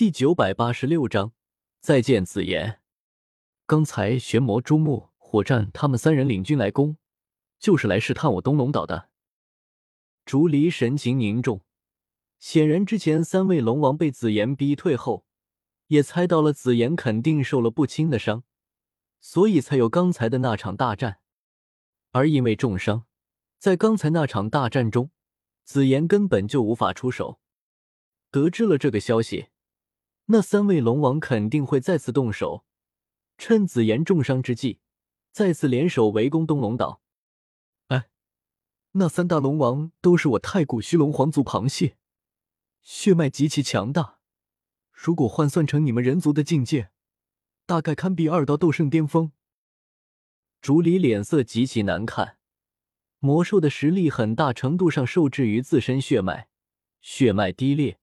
[0.00, 1.34] 第九百八十六章
[1.78, 2.80] 再见紫妍。
[3.66, 6.96] 刚才玄魔、朱木、火战他们三人领军来攻，
[7.58, 9.10] 就是来试探我东龙岛的。
[10.24, 11.60] 竹离神情凝重，
[12.38, 15.26] 显然之前三位龙王被紫妍逼退后，
[15.88, 18.44] 也猜到了紫妍肯定受了不轻的伤，
[19.20, 21.18] 所以才有刚才的那场大战。
[22.12, 23.04] 而因为重伤，
[23.58, 25.10] 在刚才那场大战中，
[25.62, 27.38] 紫妍根本就无法出手。
[28.30, 29.48] 得知了这个消息。
[30.32, 32.64] 那三位龙王肯定会再次动手，
[33.36, 34.78] 趁紫妍重伤之际，
[35.32, 37.02] 再次联手围攻东龙岛。
[37.88, 38.08] 哎，
[38.92, 41.96] 那三大龙王都是我太古虚龙皇族螃蟹，
[42.80, 44.20] 血脉极其强大。
[44.92, 46.92] 如果换算成你们人族的境界，
[47.66, 49.32] 大概堪比二道斗圣巅峰。
[50.60, 52.38] 竹离脸色极其难看，
[53.18, 56.48] 魔兽的实力很大程度上受制于自身血脉，
[57.00, 57.98] 血脉低劣，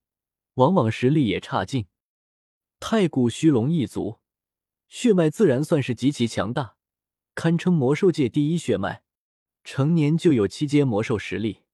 [0.54, 1.86] 往往实力也差劲。
[2.80, 4.20] 太古虚龙一族
[4.86, 6.76] 血脉自然算是极其强大，
[7.34, 9.02] 堪称魔兽界第一血脉，
[9.64, 11.64] 成年就有七阶魔兽实力。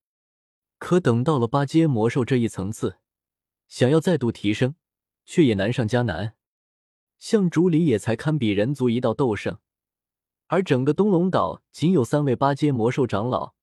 [0.78, 2.98] 可等到了八阶魔兽这一层次，
[3.68, 4.74] 想要再度提升，
[5.24, 6.34] 却也难上加难。
[7.18, 9.58] 像竹里也才堪比人族一道斗圣，
[10.46, 13.54] 而整个东龙岛仅有三位八阶魔兽长老，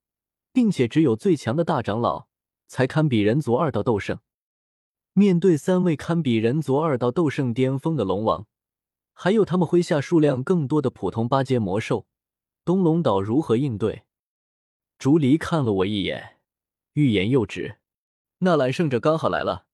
[0.52, 2.28] 并且只有最强的大长老
[2.66, 4.20] 才堪比人族二道斗圣。
[5.14, 8.46] 面对三位堪比人族二道斗圣巅峰的龙王，
[9.12, 12.06] 还有他们麾下数量更多的普通八阶魔兽，
[12.64, 14.04] 东龙岛如何应对？
[14.98, 16.38] 竹离看了我一眼，
[16.94, 17.76] 欲言又止。
[18.38, 19.66] 纳兰圣者刚好来了，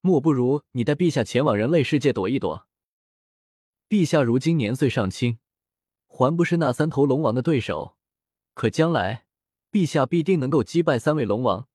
[0.00, 2.66] 莫不如你带陛下前往人类世界躲一躲。
[3.90, 5.38] 陛下如今年岁尚轻，
[6.06, 7.96] 还不是那三头龙王的对手，
[8.54, 9.26] 可将来
[9.70, 11.68] 陛下必定能够击败三位龙王，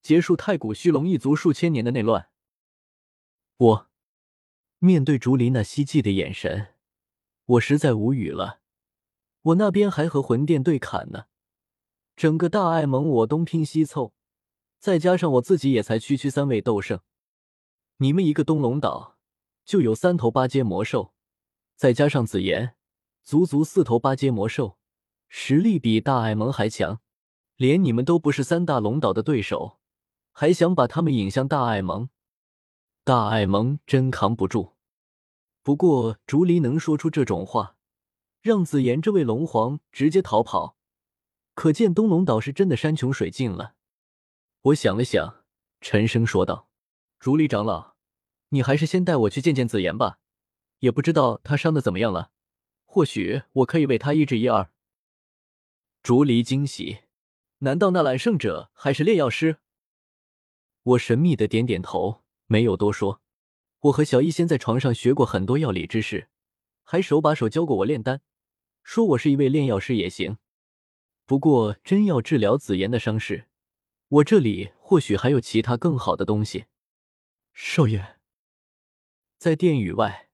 [0.00, 2.30] 结束太古虚龙一族数千年的内乱。
[3.58, 3.86] 我
[4.80, 6.74] 面对竹林那希冀的眼神，
[7.46, 8.60] 我实在无语了。
[9.40, 11.24] 我那边还和魂殿对砍呢，
[12.14, 14.12] 整个大爱盟我东拼西凑，
[14.78, 17.00] 再加上我自己也才区区三位斗圣，
[17.96, 19.16] 你们一个东龙岛
[19.64, 21.14] 就有三头八阶魔兽，
[21.76, 22.74] 再加上紫妍，
[23.24, 24.76] 足足四头八阶魔兽，
[25.28, 27.00] 实力比大爱盟还强，
[27.56, 29.78] 连你们都不是三大龙岛的对手，
[30.32, 32.10] 还想把他们引向大爱盟？
[33.06, 34.72] 大爱盟真扛不住，
[35.62, 37.76] 不过竹离能说出这种话，
[38.40, 40.76] 让紫妍这位龙皇直接逃跑，
[41.54, 43.76] 可见东龙岛是真的山穷水尽了。
[44.62, 45.44] 我想了想，
[45.80, 46.68] 沉声说道
[47.20, 47.94] ：“竹离长老，
[48.48, 50.18] 你还是先带我去见见紫妍吧，
[50.80, 52.32] 也不知道他伤的怎么样了，
[52.86, 54.72] 或许我可以为他医治一二。”
[56.02, 57.02] 竹离惊喜，
[57.58, 59.58] 难道那揽胜者还是炼药师？
[60.82, 62.25] 我神秘的点点头。
[62.46, 63.20] 没有多说，
[63.80, 66.28] 我和小医仙在床上学过很多药理知识，
[66.82, 68.20] 还手把手教过我炼丹，
[68.82, 70.38] 说我是一位炼药师也行。
[71.24, 73.48] 不过真要治疗紫妍的伤势，
[74.08, 76.66] 我这里或许还有其他更好的东西。
[77.52, 78.16] 少爷，
[79.38, 80.28] 在殿宇外，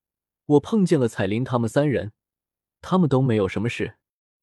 [0.45, 2.13] 我碰见了彩铃他们三人，
[2.81, 3.97] 他们都没有什么事。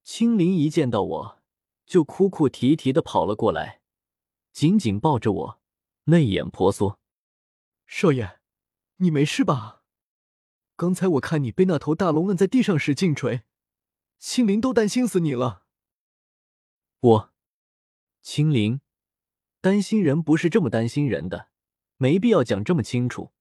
[0.03, 1.39] 青灵一见到我
[1.85, 3.81] 就哭哭啼啼的跑了过来，
[4.51, 5.59] 紧紧抱着我，
[6.05, 6.98] 泪眼婆娑。
[7.91, 8.39] 少爷，
[8.97, 9.81] 你没事吧？
[10.75, 13.41] 刚才我看你被那头大龙摁在地上使劲锤，
[14.19, 15.65] 青灵都担心死你了。
[16.99, 17.33] 我，
[18.21, 18.79] 青灵，
[19.59, 21.49] 担心人不是这么担心人的，
[21.97, 23.31] 没必要讲这么清楚。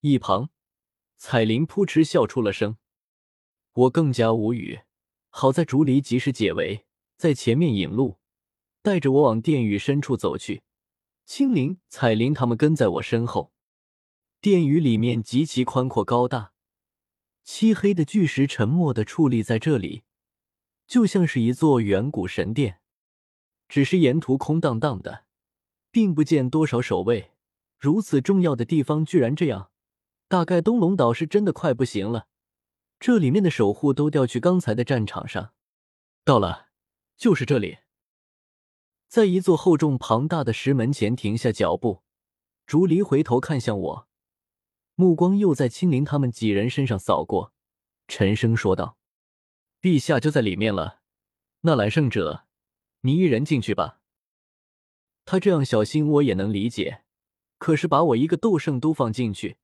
[0.00, 0.50] 一旁，
[1.16, 2.76] 彩铃扑哧笑出了声。
[3.72, 4.82] 我更加无语。
[5.30, 6.84] 好在竹离及时解围，
[7.16, 8.20] 在前面引路，
[8.82, 10.62] 带着我往殿宇深处走去。
[11.24, 13.53] 青灵、彩铃他们跟在我身后。
[14.44, 16.52] 殿宇里面极其宽阔高大，
[17.44, 20.02] 漆黑的巨石沉默的矗立在这里，
[20.86, 22.80] 就像是一座远古神殿。
[23.70, 25.24] 只是沿途空荡荡的，
[25.90, 27.30] 并不见多少守卫。
[27.78, 29.70] 如此重要的地方居然这样，
[30.28, 32.26] 大概东龙岛是真的快不行了。
[33.00, 35.54] 这里面的守护都调去刚才的战场上。
[36.22, 36.66] 到了，
[37.16, 37.78] 就是这里。
[39.08, 42.02] 在一座厚重庞大的石门前停下脚步，
[42.66, 44.08] 竹离回头看向我。
[44.96, 47.52] 目光又在青灵他们几人身上扫过，
[48.06, 48.96] 沉声说道
[49.82, 51.00] ：“陛下就在里面了，
[51.62, 52.46] 那揽胜者，
[53.00, 54.00] 你一人进去吧。”
[55.26, 57.02] 他这样小心我也能理解，
[57.58, 59.56] 可是把我一个斗圣都放进去，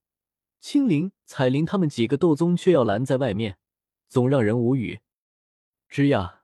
[0.59, 3.57] 青灵、彩铃他们几个斗宗却要拦在外面，
[4.09, 4.99] 总让人无语。
[5.89, 6.41] 吱呀，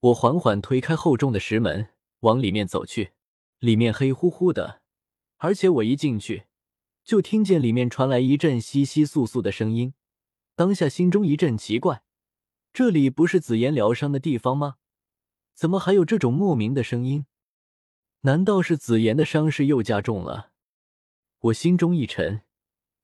[0.00, 1.90] 我缓缓推开厚重的石门，
[2.20, 3.12] 往里面走去，
[3.58, 4.82] 里面黑乎乎的，
[5.36, 6.46] 而且我一进去。
[7.10, 9.94] 就听见里面传来一阵窸窸窣窣的声音，
[10.54, 12.04] 当下心中一阵奇怪，
[12.72, 14.76] 这里不是紫妍疗伤的地方吗？
[15.52, 17.26] 怎么还有这种莫名的声音？
[18.20, 20.52] 难道是紫妍的伤势又加重了？
[21.40, 22.42] 我心中一沉，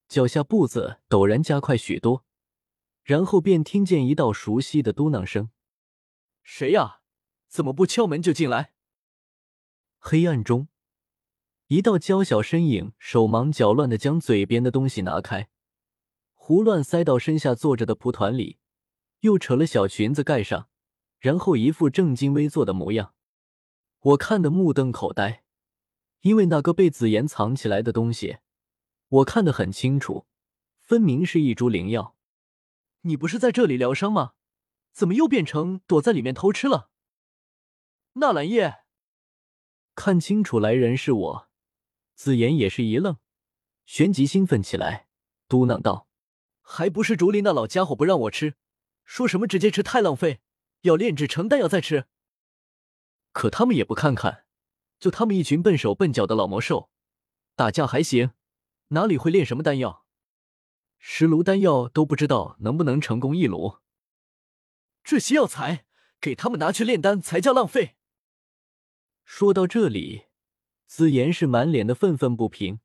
[0.06, 2.24] 脚下步子陡然加快许多，
[3.02, 5.50] 然后便听见一道熟悉的嘟囔声
[6.44, 7.00] ：“谁呀？
[7.48, 8.72] 怎么不敲门就进来？”
[9.98, 10.68] 黑暗中，
[11.68, 15.48] 一道娇小身影手忙脚乱的将嘴边的东西拿开，
[16.34, 18.58] 胡乱塞到身下坐着的蒲团里，
[19.20, 20.68] 又扯了小裙子盖上，
[21.18, 23.14] 然后一副正襟危坐的模样。
[24.00, 25.42] 我看得目瞪口呆。
[26.22, 28.38] 因为那个被紫妍藏起来的东西，
[29.08, 30.26] 我看得很清楚，
[30.80, 32.16] 分明是一株灵药。
[33.02, 34.32] 你不是在这里疗伤吗？
[34.92, 36.90] 怎么又变成躲在里面偷吃了？
[38.14, 38.78] 纳兰叶
[39.94, 41.45] 看清楚来人是我，
[42.16, 43.18] 紫妍也是一愣，
[43.84, 45.06] 旋即兴奋起来，
[45.46, 46.08] 嘟囔道
[46.60, 48.56] ：“还不是竹林那老家伙不让我吃，
[49.04, 50.40] 说什么直接吃太浪费，
[50.80, 52.06] 要炼制成丹药再吃。
[53.32, 54.44] 可他们也不看看。”
[54.98, 56.90] 就他们一群笨手笨脚的老魔兽，
[57.54, 58.30] 打架还行，
[58.88, 60.06] 哪里会炼什么丹药？
[60.96, 63.80] 十炉丹药都不知道能不能成功一炉。
[65.04, 65.84] 这些药材
[66.18, 67.96] 给他们拿去炼丹才叫浪费。
[69.22, 70.25] 说到这里，
[70.86, 72.80] 紫妍是满脸的愤愤不平。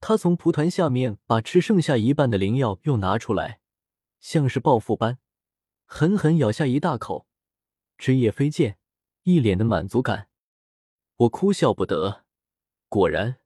[0.00, 3.60] 他从蒲团下面把吃剩下一半的灵药又拿出来，
[4.20, 5.18] 像是报复般，
[5.84, 7.26] 狠狠咬下一大口，
[7.96, 8.78] 汁液飞溅，
[9.22, 10.28] 一脸的满足感。
[11.16, 12.24] 我哭笑不得，
[12.88, 13.36] 果然，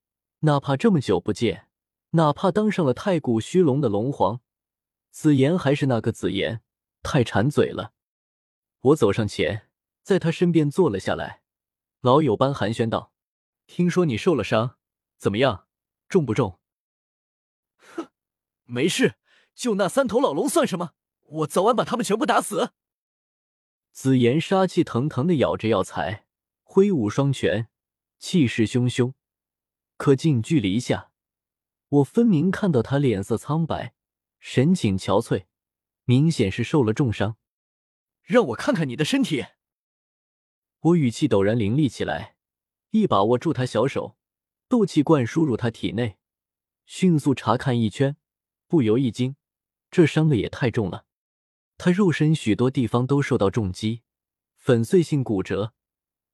[0.41, 1.69] 哪怕这么久不见，
[2.11, 4.41] 哪怕当上了太古虚龙的龙皇，
[5.11, 6.63] 紫妍还是那个紫妍，
[7.03, 7.93] 太馋嘴了。
[8.81, 9.69] 我走上前，
[10.03, 11.43] 在他身边坐了下来，
[12.01, 13.13] 老友般寒暄道
[13.73, 14.77] ：“听说你受了伤，
[15.17, 15.69] 怎么样？
[16.09, 16.59] 重不重
[17.79, 18.11] ？”“哼，
[18.65, 19.15] 没事，
[19.55, 20.95] 就那三头老龙算什么？
[21.21, 22.73] 我早晚把他们全部打死。”
[23.95, 26.27] 紫妍杀气腾腾的咬着药材。
[26.65, 27.69] 挥舞双拳，
[28.19, 29.15] 气势汹汹。
[29.97, 31.13] 可近距离下，
[31.89, 33.95] 我分明看到他脸色苍白，
[34.41, 35.47] 神情憔悴，
[36.05, 37.37] 明显是受了重伤。
[38.23, 39.47] 让我看看你的身体。
[40.81, 42.37] 我语气陡然凌厉起来，
[42.91, 44.17] 一把握住他小手，
[44.69, 46.19] 斗气灌输入他体内，
[46.87, 48.17] 迅速查看一圈，
[48.67, 49.37] 不由一惊，
[49.91, 51.07] 这伤的也太重了。
[51.79, 54.03] 他肉身许多地方都受到重击，
[54.57, 55.73] 粉碎性骨折。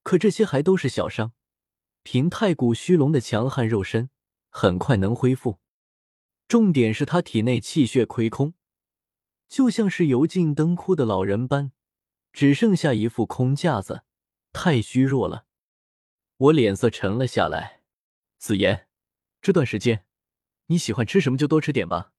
[0.03, 1.32] 可这些还都是小伤，
[2.03, 4.11] 凭太古虚龙的强悍肉身，
[4.49, 5.59] 很快能恢复。
[6.47, 8.55] 重点是他体内气血亏空，
[9.49, 11.73] 就像是油尽灯枯的老人般，
[12.32, 14.05] 只剩下一副空架子，
[14.52, 15.45] 太虚弱了。
[16.38, 17.81] 我脸色沉了下来。
[18.38, 18.88] 子妍，
[19.41, 20.05] 这段时间
[20.67, 22.12] 你喜欢吃什么就多吃点吧。